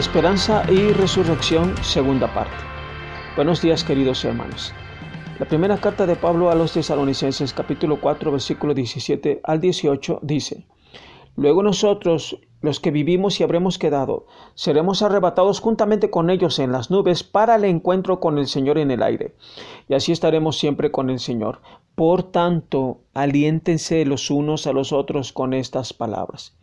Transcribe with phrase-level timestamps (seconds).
[0.00, 2.56] Esperanza y Resurrección, segunda parte.
[3.36, 4.72] Buenos días queridos hermanos.
[5.38, 10.66] La primera carta de Pablo a los tesalonicenses capítulo 4 versículo 17 al 18 dice,
[11.36, 14.24] Luego nosotros, los que vivimos y habremos quedado,
[14.54, 18.90] seremos arrebatados juntamente con ellos en las nubes para el encuentro con el Señor en
[18.90, 19.34] el aire,
[19.86, 21.60] y así estaremos siempre con el Señor.
[21.94, 26.56] Por tanto, aliéntense los unos a los otros con estas palabras.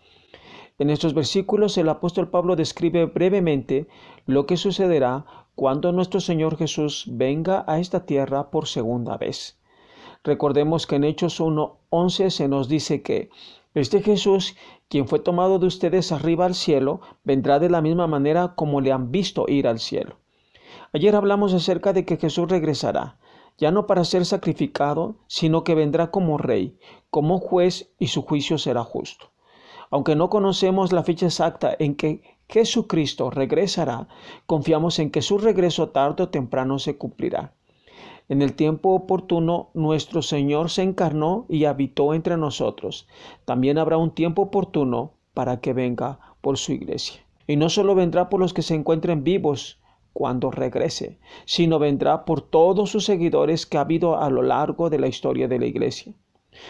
[0.79, 3.87] En estos versículos el apóstol Pablo describe brevemente
[4.27, 9.57] lo que sucederá cuando nuestro Señor Jesús venga a esta tierra por segunda vez.
[10.23, 13.31] Recordemos que en Hechos 1.11 se nos dice que
[13.73, 14.55] este Jesús,
[14.87, 18.91] quien fue tomado de ustedes arriba al cielo, vendrá de la misma manera como le
[18.91, 20.17] han visto ir al cielo.
[20.93, 23.17] Ayer hablamos acerca de que Jesús regresará,
[23.57, 26.77] ya no para ser sacrificado, sino que vendrá como rey,
[27.09, 29.31] como juez y su juicio será justo.
[29.89, 34.07] Aunque no conocemos la fecha exacta en que Jesucristo regresará,
[34.45, 37.53] confiamos en que su regreso tarde o temprano se cumplirá.
[38.29, 43.07] En el tiempo oportuno nuestro Señor se encarnó y habitó entre nosotros.
[43.45, 47.21] También habrá un tiempo oportuno para que venga por su iglesia.
[47.47, 49.79] Y no solo vendrá por los que se encuentren vivos
[50.11, 54.99] cuando regrese, sino vendrá por todos sus seguidores que ha habido a lo largo de
[54.99, 56.13] la historia de la iglesia.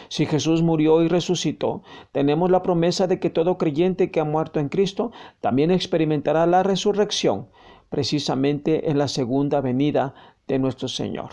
[0.10, 4.60] Si Jesús murió y resucitó, tenemos la promesa de que todo creyente que ha muerto
[4.60, 7.48] en Cristo también experimentará la resurrección,
[7.90, 10.14] precisamente en la segunda venida
[10.48, 11.30] de nuestro Señor.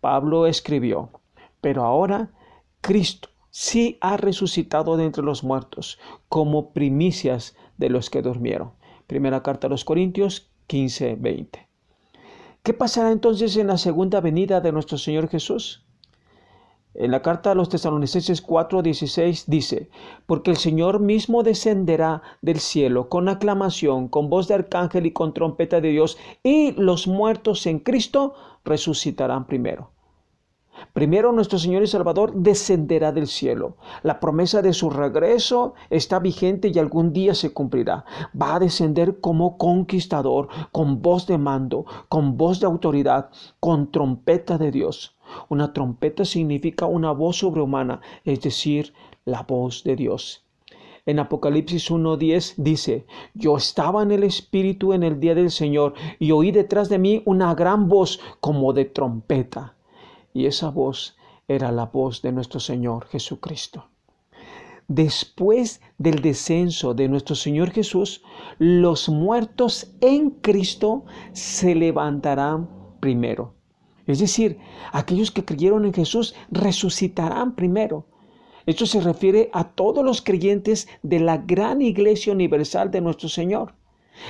[0.00, 1.10] Pablo escribió,
[1.60, 2.30] pero ahora
[2.80, 8.72] Cristo sí ha resucitado de entre los muertos, como primicias de los que durmieron.
[9.06, 11.68] Primera carta a los Corintios 15, 20.
[12.62, 15.85] ¿Qué pasará entonces en la segunda venida de nuestro Señor Jesús?
[16.98, 19.90] En la carta a los tesalonicenses 4:16 dice,
[20.24, 25.34] porque el Señor mismo descenderá del cielo con aclamación, con voz de arcángel y con
[25.34, 28.32] trompeta de Dios, y los muertos en Cristo
[28.64, 29.90] resucitarán primero.
[30.94, 33.76] Primero nuestro Señor y Salvador descenderá del cielo.
[34.02, 38.04] La promesa de su regreso está vigente y algún día se cumplirá.
[38.40, 43.30] Va a descender como conquistador, con voz de mando, con voz de autoridad,
[43.60, 45.15] con trompeta de Dios.
[45.48, 48.92] Una trompeta significa una voz sobrehumana, es decir,
[49.24, 50.46] la voz de Dios.
[51.06, 56.32] En Apocalipsis 1.10 dice, yo estaba en el Espíritu en el día del Señor y
[56.32, 59.76] oí detrás de mí una gran voz como de trompeta.
[60.34, 61.16] Y esa voz
[61.46, 63.86] era la voz de nuestro Señor Jesucristo.
[64.88, 68.22] Después del descenso de nuestro Señor Jesús,
[68.58, 72.68] los muertos en Cristo se levantarán
[73.00, 73.55] primero.
[74.06, 74.58] Es decir,
[74.92, 78.06] aquellos que creyeron en Jesús resucitarán primero.
[78.66, 83.74] Esto se refiere a todos los creyentes de la gran iglesia universal de nuestro Señor.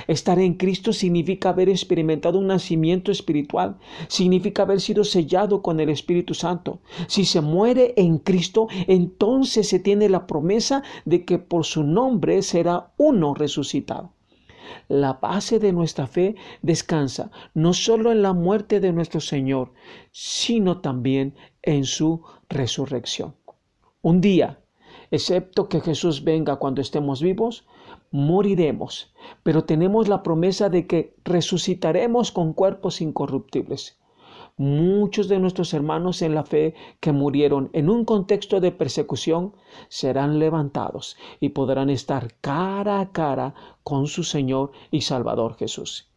[0.07, 3.77] Estar en Cristo significa haber experimentado un nacimiento espiritual,
[4.07, 6.81] significa haber sido sellado con el Espíritu Santo.
[7.07, 12.41] Si se muere en Cristo, entonces se tiene la promesa de que por su nombre
[12.41, 14.16] será uno resucitado.
[14.87, 19.73] La base de nuestra fe descansa no solo en la muerte de nuestro Señor,
[20.11, 23.35] sino también en su resurrección.
[24.01, 24.59] Un día,
[25.11, 27.65] excepto que Jesús venga cuando estemos vivos,
[28.11, 29.13] moriremos,
[29.43, 33.96] pero tenemos la promesa de que resucitaremos con cuerpos incorruptibles.
[34.59, 39.53] Muchos de nuestros hermanos en la fe que murieron en un contexto de persecución
[39.87, 43.53] serán levantados y podrán estar cara a cara
[43.83, 46.09] con su Señor y Salvador Jesús.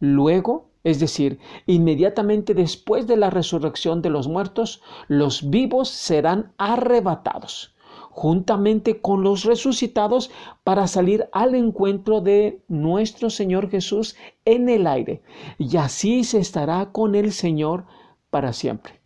[0.00, 7.72] Luego, es decir, inmediatamente después de la resurrección de los muertos, los vivos serán arrebatados
[8.10, 10.30] juntamente con los resucitados
[10.64, 15.22] para salir al encuentro de nuestro Señor Jesús en el aire.
[15.58, 17.86] Y así se estará con el Señor
[18.28, 19.00] para siempre.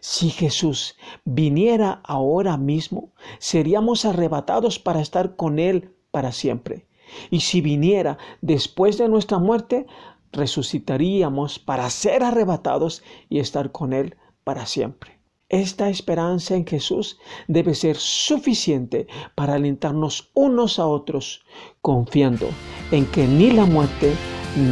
[0.00, 6.86] Si Jesús viniera ahora mismo, seríamos arrebatados para estar con Él para siempre.
[7.30, 9.86] Y si viniera después de nuestra muerte,
[10.32, 15.17] resucitaríamos para ser arrebatados y estar con Él para siempre.
[15.48, 21.42] Esta esperanza en Jesús debe ser suficiente para alentarnos unos a otros,
[21.80, 22.48] confiando
[22.90, 24.12] en que ni la muerte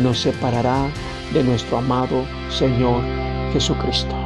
[0.03, 0.91] nos separará
[1.33, 3.03] de nuestro amado Señor
[3.53, 4.26] Jesucristo.